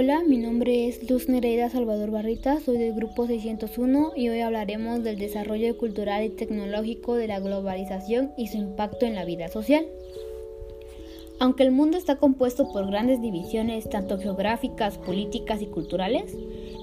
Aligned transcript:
Hola, 0.00 0.22
mi 0.24 0.38
nombre 0.38 0.86
es 0.86 1.10
Luz 1.10 1.28
Nereida 1.28 1.70
Salvador 1.70 2.12
Barrita, 2.12 2.60
soy 2.60 2.78
del 2.78 2.94
grupo 2.94 3.26
601 3.26 4.12
y 4.14 4.28
hoy 4.28 4.42
hablaremos 4.42 5.02
del 5.02 5.18
desarrollo 5.18 5.76
cultural 5.76 6.22
y 6.22 6.28
tecnológico 6.28 7.16
de 7.16 7.26
la 7.26 7.40
globalización 7.40 8.30
y 8.36 8.46
su 8.46 8.58
impacto 8.58 9.06
en 9.06 9.16
la 9.16 9.24
vida 9.24 9.48
social. 9.48 9.84
Aunque 11.40 11.64
el 11.64 11.72
mundo 11.72 11.98
está 11.98 12.14
compuesto 12.14 12.70
por 12.70 12.86
grandes 12.86 13.20
divisiones, 13.20 13.90
tanto 13.90 14.20
geográficas, 14.20 14.98
políticas 14.98 15.62
y 15.62 15.66
culturales, 15.66 16.32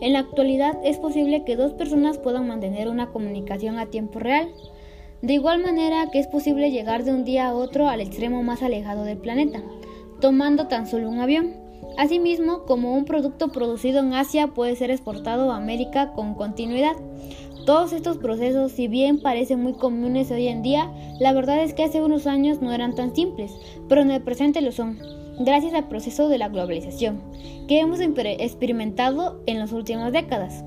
en 0.01 0.11
la 0.11 0.19
actualidad 0.19 0.77
es 0.83 0.97
posible 0.97 1.45
que 1.45 1.55
dos 1.55 1.71
personas 1.71 2.17
puedan 2.17 2.49
mantener 2.49 2.89
una 2.89 3.11
comunicación 3.11 3.79
a 3.79 3.85
tiempo 3.85 4.19
real, 4.19 4.49
de 5.21 5.35
igual 5.35 5.63
manera 5.63 6.09
que 6.11 6.19
es 6.19 6.27
posible 6.27 6.69
llegar 6.69 7.05
de 7.05 7.13
un 7.13 7.23
día 7.23 7.47
a 7.47 7.55
otro 7.55 7.87
al 7.87 8.01
extremo 8.01 8.43
más 8.43 8.61
alejado 8.61 9.05
del 9.05 9.19
planeta, 9.19 9.63
tomando 10.19 10.67
tan 10.67 10.85
solo 10.85 11.09
un 11.09 11.21
avión. 11.21 11.64
Asimismo, 11.97 12.63
como 12.65 12.93
un 12.93 13.05
producto 13.05 13.49
producido 13.49 13.99
en 13.99 14.13
Asia 14.13 14.47
puede 14.47 14.75
ser 14.75 14.91
exportado 14.91 15.51
a 15.51 15.57
América 15.57 16.11
con 16.11 16.35
continuidad. 16.35 16.95
Todos 17.65 17.93
estos 17.93 18.17
procesos, 18.17 18.73
si 18.73 18.87
bien 18.87 19.21
parecen 19.21 19.63
muy 19.63 19.73
comunes 19.73 20.29
hoy 20.29 20.47
en 20.47 20.61
día, 20.61 20.91
la 21.19 21.33
verdad 21.33 21.63
es 21.63 21.73
que 21.73 21.83
hace 21.83 22.01
unos 22.01 22.27
años 22.27 22.61
no 22.61 22.73
eran 22.73 22.93
tan 22.93 23.15
simples, 23.15 23.53
pero 23.87 24.01
en 24.01 24.11
el 24.11 24.21
presente 24.21 24.61
lo 24.61 24.71
son, 24.71 24.99
gracias 25.39 25.73
al 25.73 25.87
proceso 25.87 26.27
de 26.29 26.37
la 26.37 26.49
globalización, 26.49 27.21
que 27.67 27.79
hemos 27.79 27.99
experimentado 28.01 29.41
en 29.47 29.57
las 29.57 29.71
últimas 29.71 30.11
décadas. 30.11 30.63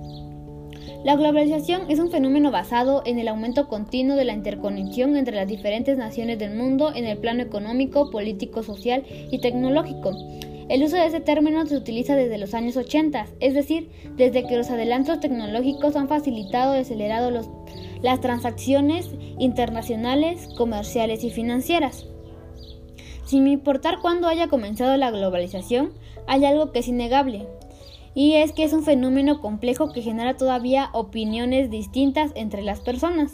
La 1.05 1.15
globalización 1.15 1.83
es 1.89 2.01
un 2.01 2.11
fenómeno 2.11 2.51
basado 2.51 3.03
en 3.05 3.21
el 3.21 3.29
aumento 3.29 3.69
continuo 3.69 4.17
de 4.17 4.25
la 4.25 4.33
interconexión 4.33 5.15
entre 5.15 5.37
las 5.37 5.47
diferentes 5.47 5.97
naciones 5.97 6.41
del 6.41 6.57
mundo 6.57 6.93
en 6.93 7.05
el 7.05 7.19
plano 7.19 7.43
económico, 7.43 8.11
político, 8.11 8.65
social 8.65 9.05
y 9.31 9.41
tecnológico 9.41 10.11
el 10.69 10.83
uso 10.83 10.97
de 10.97 11.07
ese 11.07 11.21
término 11.21 11.65
se 11.67 11.77
utiliza 11.77 12.15
desde 12.15 12.39
los 12.39 12.53
años 12.55 12.77
80, 12.77 13.27
es 13.41 13.55
decir, 13.55 13.91
desde 14.17 14.47
que 14.47 14.57
los 14.57 14.71
adelantos 14.71 15.21
tecnológicos 15.21 15.97
han 15.97 16.09
facilitado 16.09 16.77
y 16.77 16.81
acelerado 16.81 17.31
las 18.03 18.21
transacciones 18.21 19.11
internacionales, 19.39 20.49
comerciales 20.57 21.25
y 21.25 21.31
financieras. 21.31 22.07
Sin 23.25 23.47
importar 23.47 24.01
cuándo 24.01 24.29
haya 24.29 24.49
comenzado 24.49 24.97
la 24.97 25.11
globalización, 25.11 25.93
hay 26.27 26.45
algo 26.45 26.73
que 26.73 26.81
es 26.81 26.89
innegable, 26.89 27.47
y 28.15 28.35
es 28.35 28.53
que 28.53 28.65
es 28.65 28.73
un 28.73 28.83
fenómeno 28.83 29.41
complejo 29.41 29.93
que 29.93 30.03
genera 30.03 30.37
todavía 30.37 30.91
opiniones 30.93 31.71
distintas 31.71 32.33
entre 32.35 32.63
las 32.63 32.81
personas. 32.81 33.33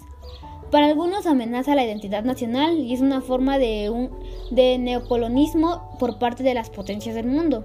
Para 0.75 0.86
algunos 0.86 1.27
amenaza 1.27 1.77
la 1.77 1.84
identidad 1.84 2.25
nacional 2.25 2.80
y 2.80 2.92
es 2.92 3.00
una 3.00 3.20
forma 3.20 3.58
de, 3.58 3.91
un, 3.91 4.11
de 4.50 4.77
neocolonismo 4.77 5.89
por 6.00 6.19
parte 6.19 6.42
de 6.42 6.53
las 6.53 6.69
potencias 6.69 7.14
del 7.14 7.28
mundo, 7.28 7.64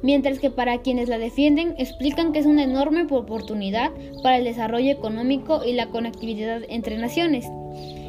mientras 0.00 0.38
que 0.38 0.48
para 0.50 0.78
quienes 0.78 1.10
la 1.10 1.18
defienden 1.18 1.74
explican 1.76 2.32
que 2.32 2.38
es 2.38 2.46
una 2.46 2.62
enorme 2.62 3.06
oportunidad 3.10 3.90
para 4.22 4.38
el 4.38 4.44
desarrollo 4.44 4.90
económico 4.90 5.66
y 5.66 5.74
la 5.74 5.88
conectividad 5.88 6.62
entre 6.70 6.96
naciones. 6.96 7.44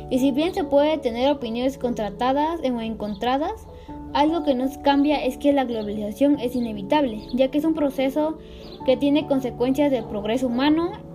Y 0.09 0.19
si 0.19 0.31
bien 0.31 0.53
se 0.53 0.63
puede 0.63 0.97
tener 0.97 1.29
opiniones 1.29 1.77
contratadas 1.77 2.61
o 2.61 2.79
encontradas, 2.79 3.67
algo 4.13 4.45
que 4.45 4.55
nos 4.55 4.77
cambia 4.77 5.25
es 5.25 5.37
que 5.37 5.51
la 5.51 5.65
globalización 5.65 6.39
es 6.39 6.55
inevitable, 6.55 7.19
ya 7.33 7.49
que 7.49 7.57
es 7.57 7.65
un 7.65 7.73
proceso 7.73 8.37
que 8.85 8.95
tiene 8.95 9.27
consecuencias 9.27 9.91
del 9.91 10.05
progreso 10.05 10.47
humano 10.47 11.05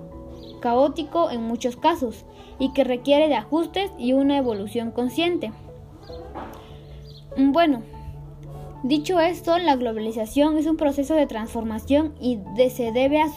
caótico 0.62 1.30
en 1.30 1.42
muchos 1.42 1.76
casos 1.76 2.24
y 2.58 2.72
que 2.72 2.84
requiere 2.84 3.28
de 3.28 3.34
ajustes 3.34 3.90
y 3.98 4.14
una 4.14 4.38
evolución 4.38 4.92
consciente. 4.92 5.52
Bueno, 7.36 7.82
dicho 8.82 9.20
esto, 9.20 9.58
la 9.58 9.76
globalización 9.76 10.56
es 10.56 10.66
un 10.66 10.78
proceso 10.78 11.14
de 11.14 11.26
transformación 11.26 12.14
y 12.18 12.38
se 12.70 12.92
debe 12.92 13.20
a 13.20 13.28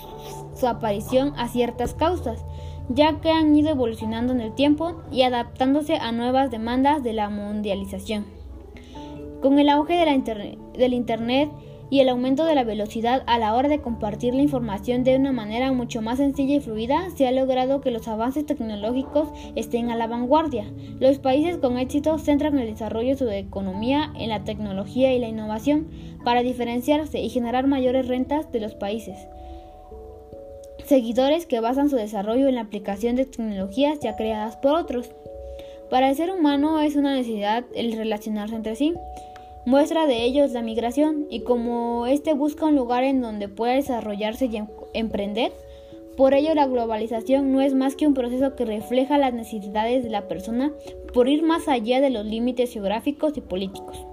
su 0.55 0.67
aparición 0.67 1.33
a 1.37 1.49
ciertas 1.49 1.93
causas, 1.93 2.45
ya 2.89 3.19
que 3.19 3.31
han 3.31 3.53
ido 3.55 3.69
evolucionando 3.69 4.31
en 4.31 4.41
el 4.41 4.53
tiempo 4.53 5.01
y 5.11 5.23
adaptándose 5.23 5.95
a 5.95 6.11
nuevas 6.11 6.51
demandas 6.51 7.03
de 7.03 7.13
la 7.13 7.29
mundialización. 7.29 8.25
Con 9.41 9.59
el 9.59 9.69
auge 9.69 9.93
de 9.93 10.57
del 10.77 10.93
Internet 10.93 11.49
y 11.95 12.01
el 12.01 12.09
aumento 12.09 12.43
de 12.43 12.55
la 12.55 12.65
velocidad 12.65 13.23
a 13.25 13.39
la 13.39 13.55
hora 13.55 13.69
de 13.69 13.79
compartir 13.79 14.35
la 14.35 14.41
información 14.41 15.05
de 15.05 15.15
una 15.15 15.31
manera 15.31 15.71
mucho 15.71 16.01
más 16.01 16.17
sencilla 16.17 16.55
y 16.55 16.59
fluida, 16.59 17.09
se 17.15 17.25
ha 17.25 17.31
logrado 17.31 17.79
que 17.79 17.89
los 17.89 18.09
avances 18.09 18.45
tecnológicos 18.45 19.29
estén 19.55 19.89
a 19.89 19.95
la 19.95 20.05
vanguardia. 20.05 20.65
Los 20.99 21.19
países 21.19 21.55
con 21.55 21.77
éxito 21.77 22.17
centran 22.17 22.59
el 22.59 22.69
desarrollo 22.69 23.11
de 23.11 23.17
su 23.17 23.29
economía 23.29 24.11
en 24.17 24.27
la 24.27 24.43
tecnología 24.43 25.13
y 25.13 25.19
la 25.19 25.29
innovación 25.29 25.87
para 26.25 26.43
diferenciarse 26.43 27.21
y 27.21 27.29
generar 27.29 27.65
mayores 27.65 28.09
rentas 28.09 28.51
de 28.51 28.59
los 28.59 28.75
países. 28.75 29.17
Seguidores 30.85 31.45
que 31.45 31.61
basan 31.61 31.89
su 31.89 31.95
desarrollo 31.95 32.49
en 32.49 32.55
la 32.55 32.61
aplicación 32.61 33.15
de 33.15 33.25
tecnologías 33.25 34.01
ya 34.01 34.17
creadas 34.17 34.57
por 34.57 34.75
otros. 34.75 35.11
Para 35.89 36.09
el 36.09 36.15
ser 36.17 36.29
humano 36.29 36.81
es 36.81 36.97
una 36.97 37.15
necesidad 37.15 37.63
el 37.73 37.93
relacionarse 37.93 38.53
entre 38.53 38.75
sí. 38.75 38.93
Muestra 39.65 40.05
de 40.05 40.23
ello 40.23 40.43
es 40.43 40.51
la 40.51 40.61
migración 40.61 41.25
y 41.29 41.39
como 41.41 42.05
éste 42.05 42.33
busca 42.33 42.67
un 42.67 42.75
lugar 42.75 43.03
en 43.03 43.21
donde 43.21 43.47
pueda 43.47 43.73
desarrollarse 43.73 44.45
y 44.45 44.57
em-, 44.57 44.67
emprender, 44.93 45.51
por 46.15 46.35
ello 46.35 46.53
la 46.53 46.67
globalización 46.67 47.51
no 47.51 47.61
es 47.61 47.73
más 47.73 47.95
que 47.95 48.05
un 48.05 48.13
proceso 48.13 48.55
que 48.55 48.63
refleja 48.63 49.17
las 49.17 49.33
necesidades 49.33 50.03
de 50.03 50.11
la 50.11 50.27
persona 50.27 50.71
por 51.13 51.27
ir 51.27 51.41
más 51.41 51.67
allá 51.67 51.99
de 51.99 52.11
los 52.11 52.25
límites 52.25 52.71
geográficos 52.71 53.35
y 53.37 53.41
políticos. 53.41 54.05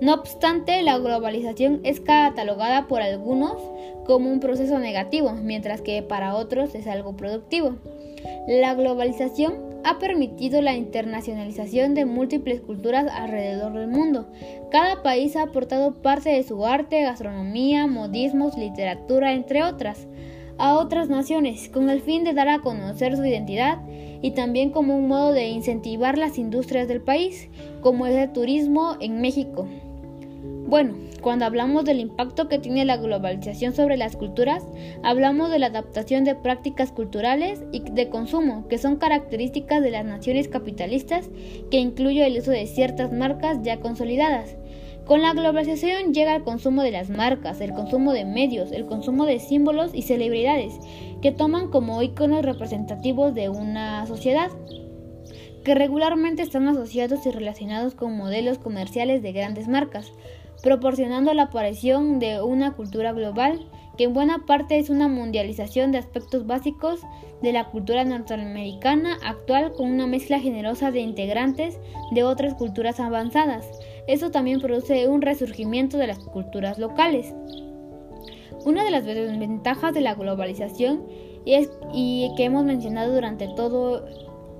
No 0.00 0.14
obstante, 0.14 0.80
la 0.82 0.98
globalización 0.98 1.80
es 1.82 2.00
catalogada 2.00 2.86
por 2.86 3.02
algunos 3.02 3.56
como 4.06 4.30
un 4.30 4.40
proceso 4.40 4.78
negativo, 4.78 5.32
mientras 5.32 5.82
que 5.82 6.02
para 6.02 6.36
otros 6.36 6.74
es 6.74 6.86
algo 6.86 7.16
productivo. 7.16 7.76
La 8.46 8.74
globalización 8.74 9.69
ha 9.84 9.98
permitido 9.98 10.60
la 10.62 10.74
internacionalización 10.74 11.94
de 11.94 12.04
múltiples 12.04 12.60
culturas 12.60 13.10
alrededor 13.12 13.72
del 13.72 13.88
mundo. 13.88 14.28
Cada 14.70 15.02
país 15.02 15.36
ha 15.36 15.42
aportado 15.42 16.02
parte 16.02 16.30
de 16.30 16.42
su 16.42 16.66
arte, 16.66 17.02
gastronomía, 17.02 17.86
modismos, 17.86 18.56
literatura, 18.56 19.32
entre 19.32 19.62
otras, 19.62 20.06
a 20.58 20.76
otras 20.76 21.08
naciones, 21.08 21.68
con 21.68 21.88
el 21.88 22.02
fin 22.02 22.24
de 22.24 22.34
dar 22.34 22.48
a 22.48 22.60
conocer 22.60 23.16
su 23.16 23.24
identidad 23.24 23.78
y 24.22 24.32
también 24.32 24.70
como 24.70 24.96
un 24.96 25.08
modo 25.08 25.32
de 25.32 25.48
incentivar 25.48 26.18
las 26.18 26.38
industrias 26.38 26.86
del 26.86 27.00
país, 27.00 27.48
como 27.80 28.06
es 28.06 28.14
el 28.14 28.32
turismo 28.32 28.96
en 29.00 29.20
México. 29.20 29.66
Bueno, 30.70 30.94
cuando 31.20 31.46
hablamos 31.46 31.84
del 31.84 31.98
impacto 31.98 32.46
que 32.46 32.60
tiene 32.60 32.84
la 32.84 32.96
globalización 32.96 33.74
sobre 33.74 33.96
las 33.96 34.14
culturas, 34.14 34.64
hablamos 35.02 35.50
de 35.50 35.58
la 35.58 35.66
adaptación 35.66 36.22
de 36.22 36.36
prácticas 36.36 36.92
culturales 36.92 37.64
y 37.72 37.80
de 37.80 38.08
consumo, 38.08 38.68
que 38.68 38.78
son 38.78 38.94
características 38.94 39.82
de 39.82 39.90
las 39.90 40.04
naciones 40.04 40.46
capitalistas, 40.46 41.28
que 41.72 41.78
incluye 41.78 42.24
el 42.24 42.38
uso 42.38 42.52
de 42.52 42.68
ciertas 42.68 43.12
marcas 43.12 43.58
ya 43.64 43.80
consolidadas. 43.80 44.54
Con 45.06 45.22
la 45.22 45.32
globalización 45.32 46.14
llega 46.14 46.36
el 46.36 46.44
consumo 46.44 46.84
de 46.84 46.92
las 46.92 47.10
marcas, 47.10 47.60
el 47.60 47.72
consumo 47.72 48.12
de 48.12 48.24
medios, 48.24 48.70
el 48.70 48.86
consumo 48.86 49.26
de 49.26 49.40
símbolos 49.40 49.92
y 49.92 50.02
celebridades, 50.02 50.78
que 51.20 51.32
toman 51.32 51.72
como 51.72 52.00
iconos 52.00 52.44
representativos 52.44 53.34
de 53.34 53.48
una 53.48 54.06
sociedad 54.06 54.50
que 55.64 55.74
regularmente 55.74 56.42
están 56.42 56.68
asociados 56.68 57.26
y 57.26 57.30
relacionados 57.30 57.94
con 57.94 58.16
modelos 58.16 58.58
comerciales 58.58 59.20
de 59.20 59.32
grandes 59.32 59.68
marcas 59.68 60.12
proporcionando 60.62 61.32
la 61.34 61.44
aparición 61.44 62.18
de 62.18 62.42
una 62.42 62.72
cultura 62.72 63.12
global 63.12 63.66
que 63.96 64.04
en 64.04 64.14
buena 64.14 64.46
parte 64.46 64.78
es 64.78 64.88
una 64.88 65.08
mundialización 65.08 65.92
de 65.92 65.98
aspectos 65.98 66.46
básicos 66.46 67.00
de 67.42 67.52
la 67.52 67.68
cultura 67.70 68.04
norteamericana 68.04 69.18
actual 69.22 69.72
con 69.72 69.90
una 69.90 70.06
mezcla 70.06 70.40
generosa 70.40 70.90
de 70.90 71.00
integrantes 71.00 71.78
de 72.12 72.24
otras 72.24 72.54
culturas 72.54 73.00
avanzadas. 73.00 73.70
Eso 74.06 74.30
también 74.30 74.60
produce 74.60 75.06
un 75.08 75.22
resurgimiento 75.22 75.98
de 75.98 76.06
las 76.06 76.18
culturas 76.18 76.78
locales. 76.78 77.34
Una 78.64 78.84
de 78.84 78.90
las 78.90 79.04
desventajas 79.04 79.94
de 79.94 80.00
la 80.00 80.14
globalización 80.14 81.06
y 81.44 82.30
que 82.36 82.44
hemos 82.44 82.64
mencionado 82.64 83.14
durante 83.14 83.48
todo 83.48 84.06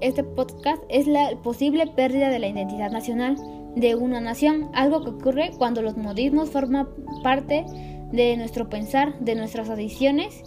este 0.01 0.25
podcast 0.25 0.83
es 0.89 1.07
la 1.07 1.31
posible 1.43 1.87
pérdida 1.87 2.31
de 2.31 2.39
la 2.39 2.49
identidad 2.49 2.91
nacional 2.91 3.37
de 3.77 3.95
una 3.95 4.21
nación, 4.21 4.71
algo 4.75 5.03
que 5.03 5.11
ocurre 5.11 5.51
cuando 5.57 5.83
los 5.83 5.97
modismos 5.97 6.51
forman 6.51 6.89
parte 7.23 7.65
de 8.13 8.37
nuestro 8.37 8.69
pensar, 8.69 9.19
de 9.21 9.35
nuestras 9.35 9.71
adiciones 9.71 10.43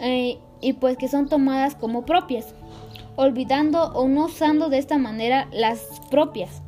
eh, 0.00 0.38
y 0.60 0.72
pues 0.74 0.96
que 0.96 1.08
son 1.08 1.28
tomadas 1.28 1.74
como 1.74 2.04
propias, 2.04 2.54
olvidando 3.16 3.92
o 3.92 4.08
no 4.08 4.26
usando 4.26 4.68
de 4.68 4.78
esta 4.78 4.98
manera 4.98 5.48
las 5.52 6.00
propias. 6.10 6.62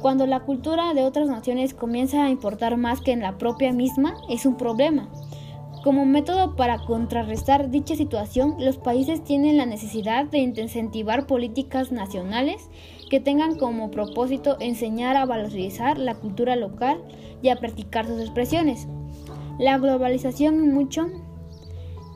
Cuando 0.00 0.26
la 0.26 0.40
cultura 0.40 0.94
de 0.94 1.04
otras 1.04 1.28
naciones 1.28 1.74
comienza 1.74 2.24
a 2.24 2.30
importar 2.30 2.76
más 2.76 3.00
que 3.00 3.12
en 3.12 3.20
la 3.20 3.36
propia 3.36 3.72
misma, 3.72 4.16
es 4.30 4.46
un 4.46 4.56
problema. 4.56 5.08
Como 5.82 6.04
método 6.04 6.56
para 6.56 6.78
contrarrestar 6.78 7.70
dicha 7.70 7.96
situación, 7.96 8.56
los 8.58 8.76
países 8.76 9.24
tienen 9.24 9.56
la 9.56 9.64
necesidad 9.64 10.26
de 10.26 10.38
incentivar 10.38 11.26
políticas 11.26 11.90
nacionales 11.90 12.68
que 13.08 13.18
tengan 13.18 13.56
como 13.56 13.90
propósito 13.90 14.58
enseñar 14.60 15.16
a 15.16 15.24
valorizar 15.24 15.96
la 15.96 16.14
cultura 16.16 16.54
local 16.54 17.02
y 17.40 17.48
a 17.48 17.56
practicar 17.56 18.06
sus 18.06 18.20
expresiones. 18.20 18.88
La 19.58 19.78
globalización 19.78 20.70
mucho, 20.70 21.06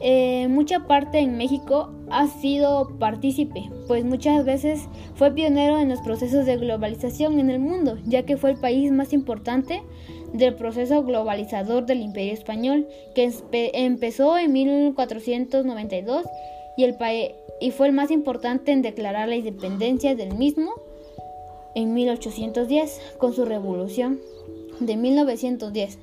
eh, 0.00 0.46
mucha 0.48 0.86
parte 0.86 1.20
en 1.20 1.38
México 1.38 1.90
ha 2.10 2.26
sido 2.26 2.98
partícipe, 2.98 3.70
pues 3.88 4.04
muchas 4.04 4.44
veces 4.44 4.88
fue 5.14 5.32
pionero 5.32 5.78
en 5.78 5.88
los 5.88 6.00
procesos 6.00 6.44
de 6.44 6.58
globalización 6.58 7.40
en 7.40 7.48
el 7.48 7.60
mundo, 7.60 7.96
ya 8.04 8.26
que 8.26 8.36
fue 8.36 8.50
el 8.50 8.58
país 8.58 8.92
más 8.92 9.14
importante 9.14 9.82
del 10.34 10.54
proceso 10.54 11.02
globalizador 11.04 11.86
del 11.86 12.02
Imperio 12.02 12.34
Español, 12.34 12.86
que 13.14 13.32
empezó 13.72 14.36
en 14.36 14.52
1492 14.52 16.26
y, 16.76 16.84
el 16.84 16.96
y 17.60 17.70
fue 17.70 17.86
el 17.86 17.92
más 17.92 18.10
importante 18.10 18.72
en 18.72 18.82
declarar 18.82 19.28
la 19.28 19.36
independencia 19.36 20.14
del 20.14 20.34
mismo 20.34 20.72
en 21.74 21.94
1810 21.94 23.00
con 23.18 23.32
su 23.32 23.44
revolución 23.44 24.20
de 24.80 24.96
1910. 24.96 25.98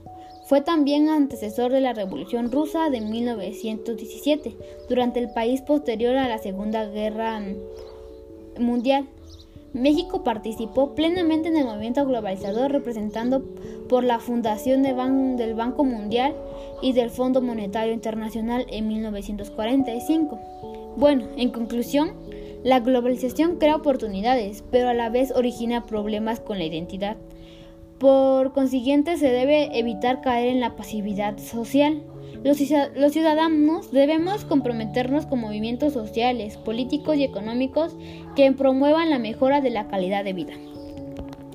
Fue 0.45 0.61
también 0.61 1.09
antecesor 1.09 1.71
de 1.71 1.81
la 1.81 1.93
Revolución 1.93 2.51
Rusa 2.51 2.89
de 2.89 3.01
1917, 3.01 4.55
durante 4.89 5.19
el 5.19 5.29
país 5.31 5.61
posterior 5.61 6.15
a 6.15 6.27
la 6.27 6.39
Segunda 6.39 6.85
Guerra 6.85 7.41
Mundial. 8.57 9.07
México 9.73 10.23
participó 10.23 10.95
plenamente 10.95 11.47
en 11.47 11.55
el 11.55 11.65
movimiento 11.65 12.05
globalizador 12.05 12.71
representando 12.71 13.41
por 13.87 14.03
la 14.03 14.19
fundación 14.19 14.83
del 14.83 15.55
Banco 15.55 15.85
Mundial 15.85 16.35
y 16.81 16.93
del 16.93 17.09
Fondo 17.09 17.41
Monetario 17.41 17.93
Internacional 17.93 18.65
en 18.69 18.87
1945. 18.87 20.39
Bueno, 20.97 21.27
en 21.37 21.51
conclusión, 21.51 22.11
la 22.63 22.81
globalización 22.81 23.57
crea 23.57 23.77
oportunidades, 23.77 24.63
pero 24.71 24.89
a 24.89 24.93
la 24.93 25.09
vez 25.09 25.31
origina 25.31 25.85
problemas 25.85 26.41
con 26.41 26.57
la 26.57 26.65
identidad. 26.65 27.15
Por 27.97 28.51
consiguiente, 28.51 29.17
se 29.17 29.31
debe 29.31 29.79
evitar 29.79 30.21
caer 30.21 30.49
en 30.49 30.59
la 30.59 30.75
pasividad 30.75 31.37
social. 31.37 32.03
Los, 32.43 32.57
ciudadanos 32.57 33.91
debemos 33.91 34.45
comprometernos 34.45 35.27
con 35.27 35.39
movimientos 35.39 35.93
sociales, 35.93 36.57
políticos 36.57 37.17
y 37.17 37.23
económicos 37.23 37.95
que 38.35 38.51
promuevan 38.51 39.11
la 39.11 39.19
mejora 39.19 39.61
de 39.61 39.69
la 39.69 39.87
calidad 39.87 40.23
de 40.23 40.33
vida. 40.33 40.53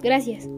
Gracias. 0.02 0.48